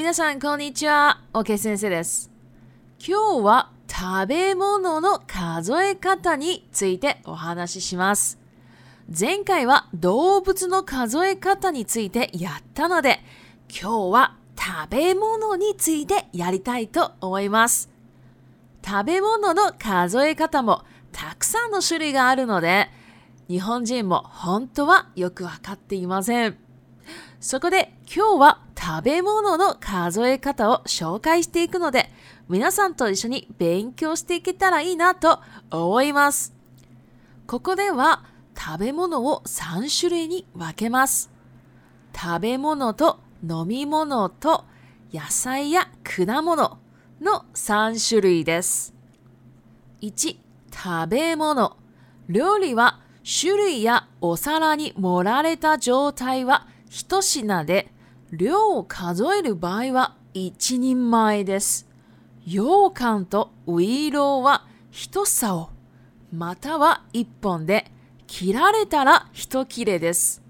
[0.00, 1.20] 皆さん、こんにちは。
[1.34, 2.30] OK 先生です。
[3.06, 8.38] 今日は食べ物の数え方についてお話しします。
[9.20, 13.20] 前回は動物の数え方についてやったので、
[13.68, 17.90] 今日は食べ物についてやりたいと思います。
[18.82, 22.88] 食べ物の数え方もたくさんの種類があるので、
[23.48, 26.69] 日本人も本当はよくわかっていません。
[27.40, 32.10] そこで今日は食べ物の数え方を紹介していくので、
[32.50, 35.40] 皆さんと一緒に勉強していけたらいいなと
[35.70, 36.52] 思います。
[37.46, 41.30] ここでは食べ物を3種類に分けます。
[42.14, 44.66] 食べ物と飲み物と
[45.10, 46.76] 野菜や果物
[47.22, 48.92] の3種類です。
[50.02, 50.36] 1、
[50.74, 51.78] 食べ物。
[52.28, 57.86] 料理は種類やお皿に盛られた状態は一品で
[58.32, 61.86] 量を数える場合は一人前です。
[62.44, 65.70] 羊羹とウイローは一竿、
[66.32, 67.88] または一本で、
[68.26, 70.42] 切られたら一切れです。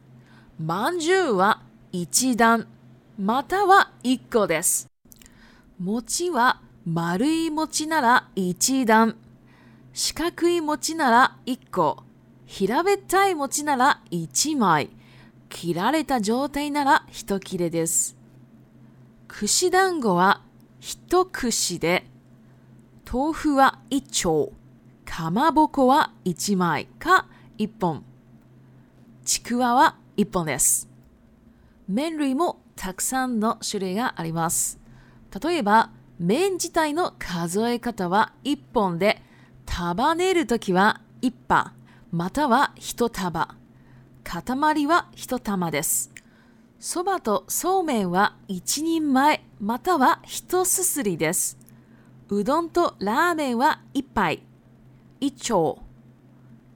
[0.58, 2.66] まんじゅうは一段、
[3.18, 4.88] または一個です。
[5.78, 9.14] 餅は丸い餅なら一段、
[9.92, 12.02] 四角い餅なら一個、
[12.46, 14.88] 平べったい餅なら一枚、
[15.50, 18.16] 切られた状態なら一切れです。
[19.28, 20.42] 串団子は
[20.80, 22.06] 一串で、
[23.12, 24.52] 豆腐は一丁、
[25.04, 27.26] かまぼこは一枚か
[27.58, 28.04] 一本、
[29.24, 30.88] ちくわは一本です。
[31.88, 34.78] 麺類もたくさんの種類があります。
[35.42, 39.20] 例えば、麺自体の数え方は1本で、
[39.66, 41.72] 束ねるときは1羽、
[42.12, 43.59] または1束。
[44.24, 46.12] 塊は一玉です。
[46.78, 51.58] そばとそうめんは一人前または一すすりです。
[52.28, 54.42] うどんとラーメンは一杯、
[55.20, 55.78] 一丁、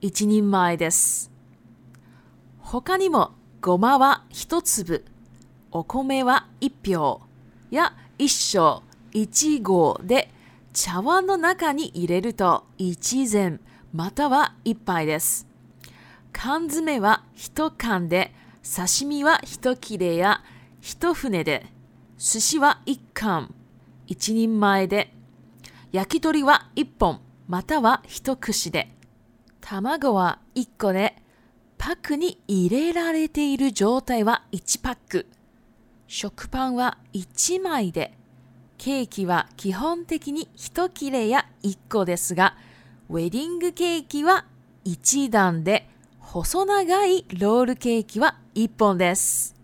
[0.00, 1.30] 一人前です。
[2.58, 5.04] 他にもごまは一粒、
[5.70, 7.22] お米は一票
[7.70, 8.82] や一升、
[9.12, 10.30] 一合で
[10.72, 13.60] 茶碗の中に入れると一膳
[13.92, 15.46] または一杯です。
[16.34, 20.42] 缶詰は一缶で、刺身は一切れや
[20.80, 21.64] 一船で、
[22.18, 23.54] 寿司は一缶、
[24.06, 25.14] 一人前で、
[25.92, 28.90] 焼き鳥は一本、または一串で、
[29.62, 31.16] 卵は一個で、
[31.78, 35.26] パックに入れられている状態は1パック、
[36.08, 38.12] 食パンは1枚で、
[38.76, 42.56] ケーキは基本的に一切れや1個ですが、
[43.08, 44.44] ウェディングケーキは
[44.84, 45.88] 1段で、
[46.42, 49.54] 細長いロールケーキは1本です。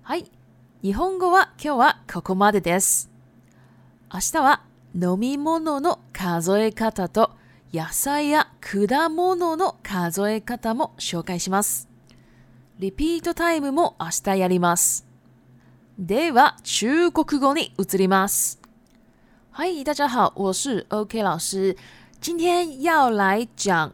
[0.00, 0.24] はい。
[0.82, 3.10] 日本語は今日はここまでです。
[4.10, 4.62] 明日は
[4.98, 7.32] 飲み物の数え方と
[7.74, 11.90] 野菜や果物の数え方も紹介します。
[12.78, 15.04] リピートタイムも明日やります。
[15.98, 18.58] では、中国語に移ります。
[19.66, 21.76] い、大家好，我是 OK 老师。
[22.22, 23.92] 今天要来讲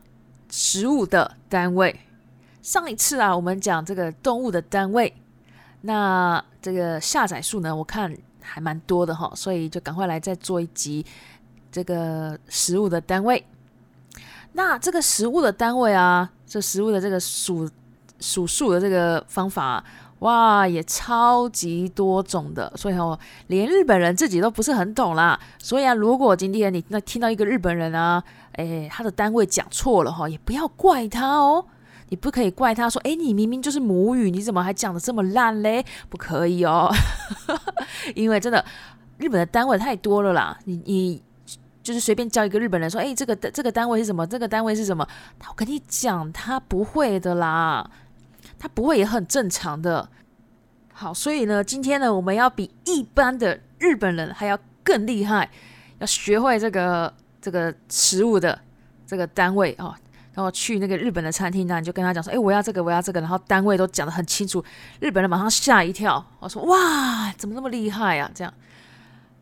[0.51, 2.01] 食物的单位。
[2.63, 5.13] 上一次啊，我们讲这个动物的单位，
[5.83, 11.05] 那这个下载数呢，我看还蛮多的哈，所以就赶快来再做一集
[11.71, 13.45] 这个食物的单位。
[14.53, 17.71] 那这个食物的单位啊，这食物的这个数、
[18.19, 19.85] 数数的这个方法。
[20.21, 23.19] 哇，也超级多种的，所以哦，
[23.49, 25.39] 连日本人自己都不是很懂啦。
[25.59, 28.23] 所以啊，如果今天你那听到一个日本人啊，
[28.53, 31.63] 诶，他的单位讲错了哈，也不要怪他哦，
[32.09, 35.85] 你不可以怪他说，诶，你明明就是母语，你怎么还讲的这么烂嘞？
[36.09, 36.91] 不可以哦，
[38.17, 38.65] 因为真的，
[39.19, 40.57] 日本的单位太多了啦。
[40.65, 41.23] 你你
[41.83, 44.27] 就是随便叫一个日本人说，哎，这个这个单位是什么？
[44.27, 45.07] 这个单位是什么？
[45.47, 47.89] 我跟你讲，他不会的啦。
[48.59, 50.09] 它不会也很正常的。
[50.93, 55.49] 好，所以呢，今天呢，我们要比一般的日本人还要更厉害，
[55.99, 58.59] 要学会这个这个食物的
[59.07, 59.95] 这个单位哦。
[60.35, 64.63] 然后去那个日本的餐厅呢，你就跟他讲说：“哎，我要这个，我要这个。”然后单位都讲的很清楚，
[65.01, 66.23] 日本人马上吓一跳。
[66.41, 68.53] 我说：“哇，怎么那么厉害啊？”这样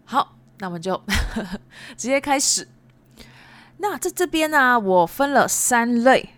[0.04, 0.94] 好，那我们就
[1.96, 2.68] 直接开始。
[3.78, 6.30] 那这这边呢，我分了三类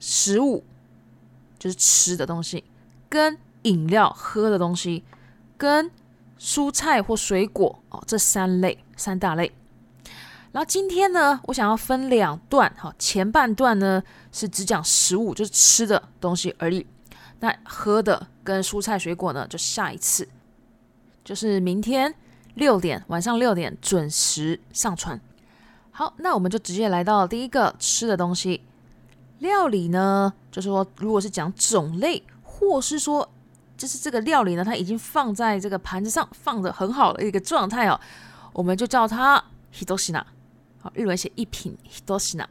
[0.00, 0.64] 食物。
[1.62, 2.64] 就是吃的东西，
[3.08, 5.04] 跟饮料喝的东西，
[5.56, 5.88] 跟
[6.36, 9.52] 蔬菜或水果哦，这三类三大类。
[10.50, 16.84] 然后今天呢，我想要分两段哈，前半段呢是只讲食物，就是吃的东西而已。
[17.38, 20.28] 那喝的跟蔬菜水果呢，就下一次，
[21.24, 22.12] 就是明天
[22.54, 25.20] 六点晚上六点准时上传。
[25.92, 28.62] 好，那我们就直接来到第一个吃的东西。
[29.42, 33.28] 料理呢，就是说，如果是讲种类，或是说，
[33.76, 38.00] 就是这个料理呢，它已经放在这个盘子上，放的很好的一个状态哦，
[38.52, 39.42] 我们就叫它
[39.74, 40.22] hidoshina，
[40.80, 42.46] 好，日文写一品 hidoshina。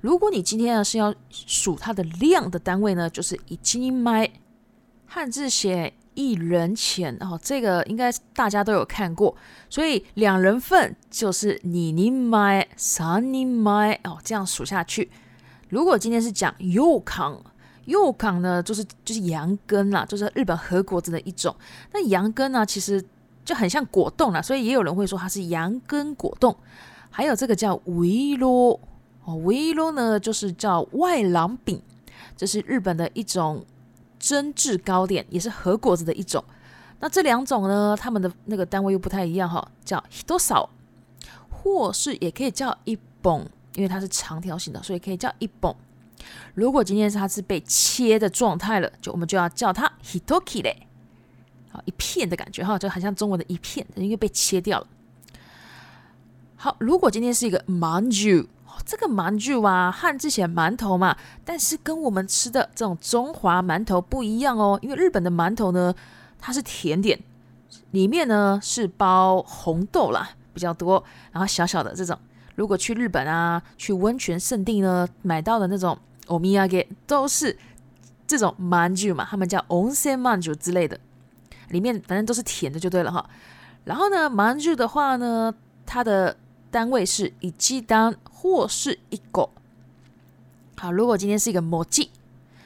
[0.00, 4.30] 如果你今天呢是要数它的量的单位呢，就是一斤米，
[5.06, 9.36] 汉字写一人钱哦，这个应该大家都有看过，
[9.68, 15.10] 所以两人份就是你你买三你买哦，这样数下去。
[15.70, 17.38] 如果今天是讲柚康，
[17.84, 21.54] 柚康呢就是就是羊羹啦，就是日本和果子的一种。
[21.92, 23.02] 那羊羹呢，其实
[23.44, 26.54] 就很像果冻啦，所以也有人会说它是羊羹果冻。
[27.10, 28.78] 还有这个叫维罗
[29.24, 31.80] 哦，维罗呢就是叫外郎饼，
[32.36, 33.64] 这是日本的一种
[34.18, 36.42] 蒸制糕点，也是和果子的一种。
[37.00, 40.68] 那这两种呢，他们的那个单位又不太一样哈，叫多少，
[41.50, 43.46] 或是也可以叫一捧。
[43.78, 45.72] 因为它是长条形的，所以可以叫一本。
[46.52, 50.88] 如果今天它是被切的状态了，就我们就要叫它 hitoki 嘞，
[51.70, 54.86] 好一片的感觉哈，就很像中文的一片，因为被切掉了。
[56.56, 58.46] 好，如果今天是一个 m a n j u
[58.84, 65.94] 这个 m a n j u 啊，和之前馒头嘛，但是跟我们吃的这种中华馒头不一样哦，因为日本的馒头呢，
[66.40, 67.16] 它是甜点，
[67.92, 72.18] 里面呢是包红豆啦比较多，然后小小的这种。
[72.58, 75.96] 如果去日本啊，去温泉圣地呢，买到的那种
[76.26, 77.56] o m i y a g 都是
[78.26, 80.98] 这种 manju 嘛，他们叫 onsen manju 之类的，
[81.68, 83.24] 里面反正都是甜的就对了哈。
[83.84, 85.54] 然后呢，manju 的话呢，
[85.86, 86.36] 它的
[86.68, 89.50] 单位是一鸡蛋或是一狗。
[90.76, 92.10] 好，如果今天是一个魔剂，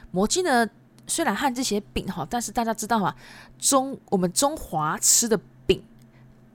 [0.09, 0.67] 魔剂呢
[1.05, 3.13] 虽然和这些饼哈，但是大家知道吗？
[3.59, 5.39] 中我们中华吃的。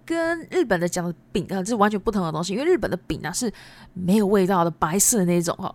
[0.08, 3.52] 跟日本的讲饼啊，是完全不同的东西，因为日本的饼呢是
[3.92, 5.72] 没有味道的白色的那一种哦。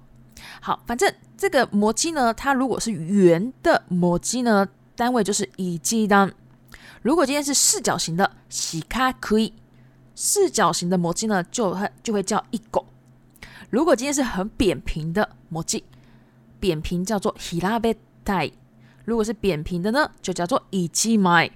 [0.59, 6.27] 好，反正这个模具呢，它如果是圆的模具呢，单位就是一基单；
[7.03, 8.31] 如果今天是四角形的，
[8.89, 9.53] 卡可以
[10.15, 12.83] 四角形的模具呢，就会就会叫一狗；
[13.69, 15.83] 如果今天是很扁平的模具，
[16.59, 17.95] 扁平叫做希べ
[18.25, 18.51] たい；
[19.05, 21.51] 如果是扁平的呢，就叫做一基麦。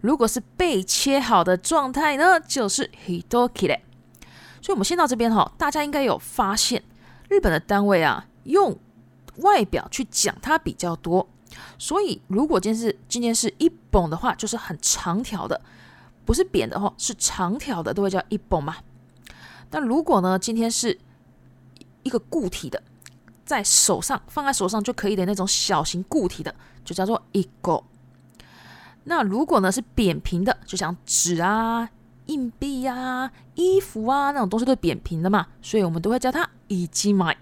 [0.00, 3.80] 如果是被切好的状态呢，就是 h i t o k i le。
[4.62, 6.82] 所以我们先到这边哈，大家应该有发现，
[7.28, 8.76] 日本的单位啊，用
[9.38, 11.26] 外表去讲它比较多。
[11.78, 15.60] 所以如果今天是今天是一本的话，就是很长条的，
[16.24, 18.76] 不是扁的哈，是长条的都会叫一本嘛。
[19.70, 20.96] 那如果呢，今天是
[22.04, 22.80] 一个固体的，
[23.44, 26.54] 在手上放在手上就可以的那种小型固体的，
[26.84, 27.82] 就叫做一个。
[29.08, 31.88] 那如果呢是扁平的，就像纸啊、
[32.26, 37.36] 硬币啊、衣服啊那种东西都是扁平的嘛，所以我们都会叫它いじ买。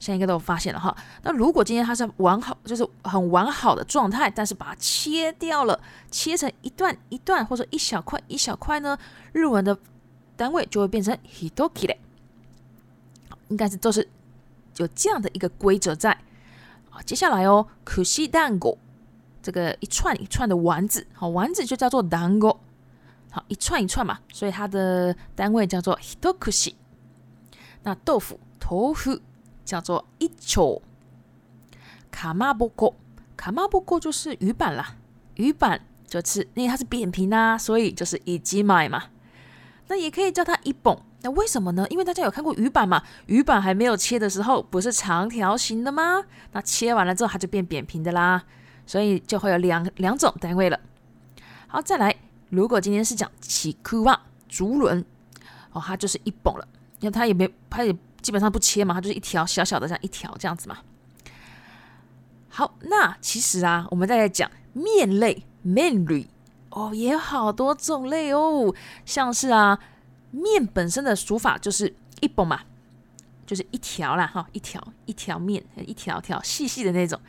[0.00, 0.96] 现在应该都有发现了哈。
[1.22, 5.78] 那如果今天它是完好，就是很完好的状态，但是把它切掉了，
[6.10, 8.96] 切成一段一段，或者一小块一小块呢？
[9.32, 9.76] 日文的
[10.36, 11.96] 单位就会变成 h t o k きね。
[13.48, 14.06] 应该是都是
[14.76, 16.16] 有这样的一个规则在。
[16.90, 18.76] 好，接下来哦，可惜蛋果。
[19.48, 22.54] 这个一串一串的丸子，好，丸子就叫做 dan go，
[23.30, 26.74] 好，一串一串嘛，所以它的单位叫做 hitokushi。
[27.84, 29.18] 那豆腐 tofu
[29.64, 30.82] 叫做 i c h o u k
[32.10, 34.96] 卡 m a b 就是鱼板啦，
[35.36, 39.04] 鱼板就是因为它是扁平啦，所以就是一 j i 嘛，
[39.86, 41.86] 那也可以叫它一 b 那为什么呢？
[41.88, 46.22] 因为大家有看过鱼板嘛，鱼板还没有切的时候不是长条形的吗？
[46.52, 48.42] 那切完了之后它就变扁平的啦。
[48.88, 50.80] 所以就会有两两种单位了。
[51.66, 52.12] 好，再来，
[52.48, 54.18] 如果今天是讲起箍瓦
[54.48, 55.04] 竹轮
[55.72, 56.66] 哦，它就是一绷了，
[57.00, 60.78] 因为它也没，它也基本上不切嘛，它就是一条小小的这样一条这样子嘛。
[62.48, 66.26] 好，那其实啊，我们再来讲面类面类
[66.70, 69.78] 哦，也有好多种类哦，像是啊
[70.30, 72.62] 面本身的数法就是一绷嘛，
[73.46, 77.20] 就是一条啦，哈，一条一条面，一条条细细的那种。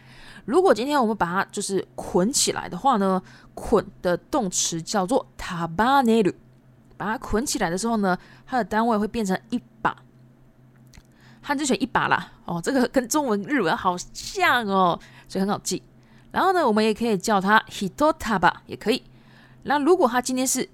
[0.50, 3.22] 如果今天我们把它就是捆起来的话呢，
[3.53, 6.34] 捆的动词叫做 tabane r
[6.98, 9.96] 把它捆起来的时候呢，它的单位会变成一把，
[11.39, 12.32] 汉字选一把啦。
[12.46, 15.84] 哦，这个跟中文、日文好像哦，所以很好记。
[16.32, 19.03] 然后呢，我们也可以叫它 hito taba 也可以。
[19.63, 20.68] 那如果它今天是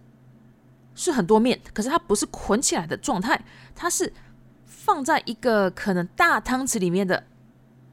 [0.96, 3.44] 是很多面，可是它不是捆起来的状态，
[3.76, 4.14] 它是
[4.64, 7.22] 放在一个可能大汤匙里面的。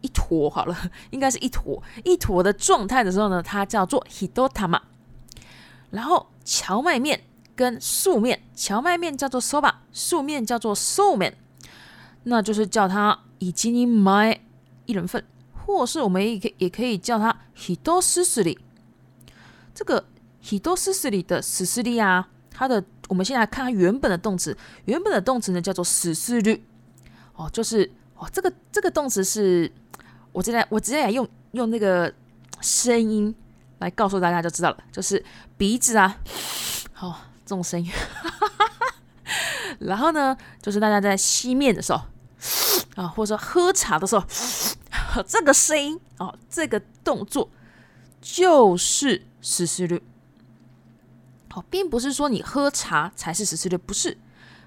[0.03, 0.77] 一坨好了，
[1.11, 4.79] 应该是一坨一坨的状态的时候呢，它叫做 hidotama。
[5.91, 7.23] 然后荞麦面
[7.57, 11.35] 跟素面，荞麦面叫做 soba，素面叫做 s o u m n
[12.25, 14.39] 那就是叫它以及你买 m
[14.87, 18.59] 一人份，或是我们也可也可以叫它 hidosushi 里。
[19.75, 20.05] 这个
[20.43, 24.57] hidosushi 里的死士力啊，它的我们先来看它原本的动词，
[24.87, 26.65] 原本的动词呢叫做死士律。
[27.35, 29.71] 哦，就是哦，这个这个动词是。
[30.33, 32.13] 我现在我直接来用用那个
[32.61, 33.35] 声音
[33.79, 35.23] 来告诉大家就知道了，就是
[35.59, 36.17] 鼻子啊，
[36.93, 37.91] 好这种声音。
[39.81, 42.01] 然后呢，就是大家在吸面的时候
[42.95, 44.25] 啊，或者说喝茶的时候，
[45.27, 47.49] 这个声音哦，这个动作
[48.21, 50.01] 就是十四率。
[51.51, 54.17] 好，并不是说你喝茶才是十四率，不是，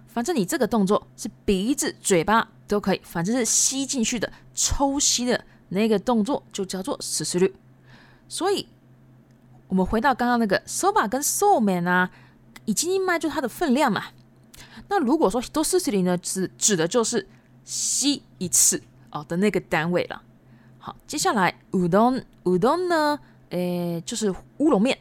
[0.07, 5.45] 反正你这个动作是鼻子、嘴巴都可以，反正是吸进去的、抽吸的。
[5.69, 7.53] 那个动作就叫做四 i 率，
[8.27, 8.67] 所以
[9.67, 12.09] 我们回到刚刚那个手把跟寿面啊，
[12.65, 14.03] 已经卖就它的分量嘛。
[14.89, 17.27] 那如果说都四 s t 呢，是指的就是
[17.63, 18.81] 吸一次
[19.11, 20.21] 哦的那个单位了。
[20.77, 23.19] 好，接下来乌冬、乌冬呢，
[23.49, 24.97] 诶，就是乌龙面、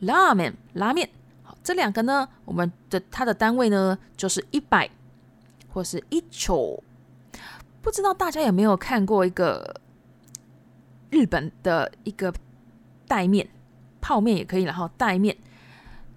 [0.00, 1.08] 拉面、拉面。
[1.42, 4.90] 好，这两个呢，我们的它的单位呢，就是一百
[5.72, 6.84] 或是一球。
[7.82, 9.80] 不知道大家有没有看过一个
[11.10, 12.32] 日本的一个
[13.06, 13.48] 袋面，
[14.00, 15.36] 泡面也可以，然后袋面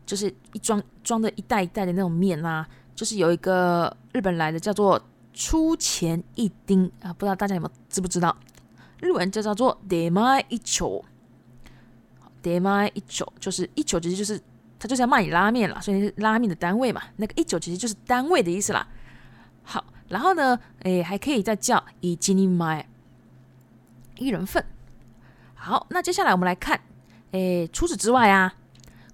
[0.06, 5.02] 就是一装装的一袋一袋的那种面啦，就是有一个日本来的叫做
[5.34, 8.36] 出钱一丁啊，不知道大家有没有知不知道，
[9.00, 11.02] 日文就叫做 demai 一九
[12.44, 14.42] ，a i 一九就是一九，其实就是
[14.80, 18.86] 他就是要卖你拉面啦，所以是拉面的单位嘛，那个一九其实就是单位的意思啦，
[19.64, 19.86] 好。
[20.12, 22.86] 然后呢，诶，还可以再叫一斤一麦，
[24.18, 24.64] 一人份。
[25.56, 26.80] 好，那接下来我们来看，
[27.32, 28.54] 诶，除此之外啊，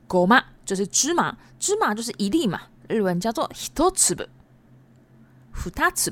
[0.08, 4.16] 狗嘛就是芝麻，芝麻就是一粒嘛，日文叫做一粒つ
[5.56, 6.12] ふたつ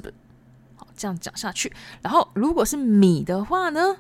[0.76, 1.74] 好，这样讲下去。
[2.04, 3.98] 然后如果是米的话呢，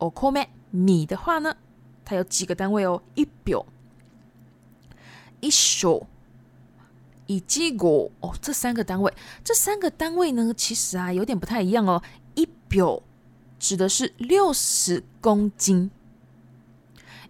[0.00, 1.56] おかめ米的话呢，
[2.04, 3.64] 它有几个单位哦，一表，
[5.40, 6.08] 一手。
[7.26, 9.12] 以及果、哦，这三个单位，
[9.42, 12.02] 这三个单位呢，其实啊，有点不太一样哦。
[12.34, 13.00] 一表
[13.58, 15.90] 指的是六十公斤，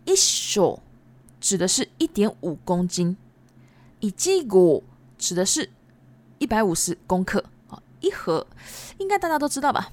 [0.04, 0.80] 一手
[1.40, 3.16] 指的是1.5公斤，
[4.00, 4.82] 以及果
[5.18, 5.70] 指的是
[6.40, 8.46] 150公克，哦，一盒
[8.98, 9.92] 应该大家都知道吧？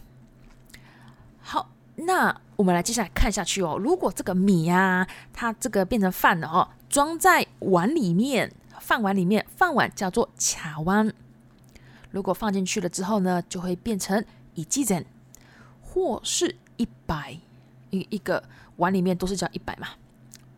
[1.41, 3.77] 好，那我们来接下来看下去哦。
[3.79, 8.51] 如果这个米呀，它这个变成饭了哦，装在碗里面。
[8.91, 11.13] 饭碗里面，饭碗叫做卡碗。
[12.09, 14.21] 如果放进去了之后呢，就会变成
[14.53, 15.01] 一记整，
[15.81, 17.31] 或是一百
[17.91, 18.43] 一一个
[18.75, 19.87] 碗里面都是叫一百嘛。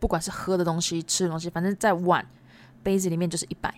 [0.00, 2.26] 不管是喝的东西、吃的东西，反正在碗、
[2.82, 3.72] 杯子里面就是一百。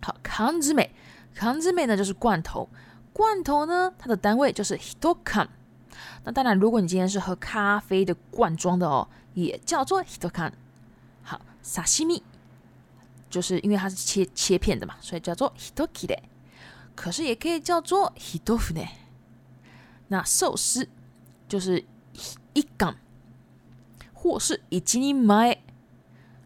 [0.00, 0.94] 好，康之美，
[1.34, 2.68] 康之美呢就是罐头，
[3.12, 5.48] 罐头呢它的单位就是 hitokan。
[6.22, 10.52] 那当然，如果你今天是喝咖啡的罐装的哦，也叫做 hitokan。
[11.24, 12.22] 好，沙西米。
[13.30, 16.18] 就是因为它是切切片的嘛，所以叫做 hitoki 的。
[16.94, 18.80] 可是也可以叫做 h i ヒ豆腐呢。
[20.08, 20.88] 那寿司
[21.46, 21.84] 就是
[22.54, 22.94] 一カ
[24.14, 25.62] 或是以及你买。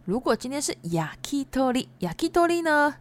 [0.04, 2.94] 如果今天是 yakitori，yakitori 呢？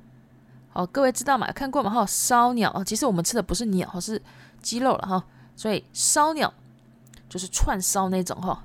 [0.73, 1.51] 哦，各位知道嘛？
[1.51, 1.89] 看过嘛？
[1.89, 4.21] 哈，烧鸟哦，其实我们吃的不是鸟，是
[4.61, 5.25] 鸡肉了哈。
[5.55, 6.53] 所以烧鸟
[7.27, 8.63] 就是串烧那种哈，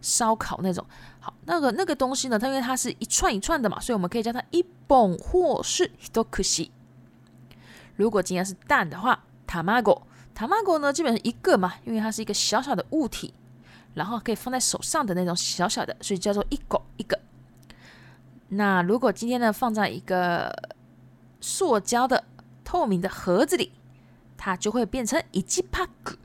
[0.00, 0.86] 烧烤那种。
[1.24, 2.38] 好，那个那个东西呢？
[2.38, 6.70] 它因为它是一串一串的嘛，所以我们可以叫它一本或是多可惜。
[7.96, 13.32] 如果今天是蛋的话，塔玛狗，塔玛狗呢，基本是一个嘛，因为它是一个小小的物体，
[13.94, 17.18] 然后可以放在手上的那种小小的，所以叫做一狗一个。
[18.50, 20.54] 那如果今天呢，放在一个
[21.40, 22.22] 塑胶的
[22.64, 23.72] 透明的盒子里，
[24.36, 26.18] 它就会变成一ジ帕克。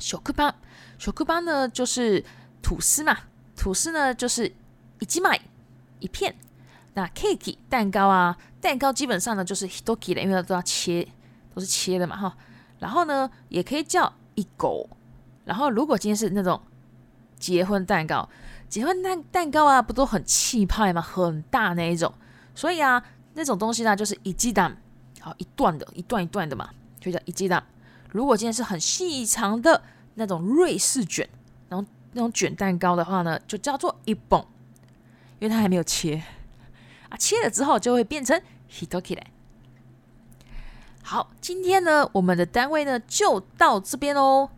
[0.00, 0.52] 小克邦，
[0.98, 2.24] 小克邦呢，就是
[2.60, 3.16] 吐司嘛。
[3.56, 4.52] 吐司呢，就是
[4.98, 5.40] 一斤买
[6.00, 6.34] 一片。
[6.96, 11.06] 那 cake 蛋糕啊，蛋糕基本上呢就是 hitori 的，因为都要切，
[11.52, 12.36] 都是切的嘛，哈。
[12.78, 14.88] 然后呢，也可以叫一狗。
[15.44, 16.60] 然后如果今天是那种
[17.38, 18.28] 结婚蛋糕，
[18.68, 21.02] 结婚蛋蛋糕啊，不都很气派吗？
[21.02, 22.12] 很大那一种。
[22.54, 23.02] 所以啊，
[23.34, 24.76] 那种东西呢，就是一鸡蛋，
[25.20, 26.70] 好一段的一段一段的嘛，
[27.00, 27.62] 就叫一鸡蛋。
[28.10, 29.82] 如果今天是很细长的
[30.14, 31.28] 那种瑞士卷，
[31.68, 31.84] 然后。
[32.14, 34.40] 那种卷蛋糕的话呢，就叫做一蹦，
[35.38, 36.22] 因为它还没有切
[37.10, 38.36] 啊，切了之后就会变成
[38.68, 39.26] h i t o k i 嘞。
[41.02, 44.48] 好，今天呢，我们的单位呢就到这边喽。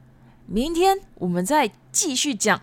[0.49, 2.63] 明天我们再继续讲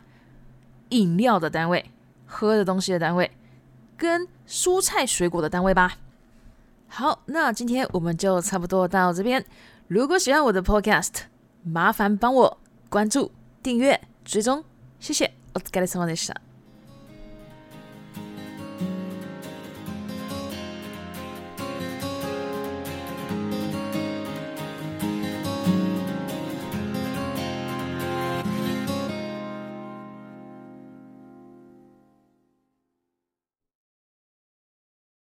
[0.89, 1.91] 饮料的单位、
[2.25, 3.29] 喝的东西的单位
[3.97, 5.97] 跟蔬菜水果的单位吧。
[6.87, 9.43] 好，那今天我们就差不多到这边。
[9.87, 11.23] 如果喜欢我的 podcast，
[11.63, 12.57] 麻烦帮我
[12.89, 13.31] 关注、
[13.61, 14.63] 订阅、追踪。
[15.11, 16.41] シェお疲れ様でした。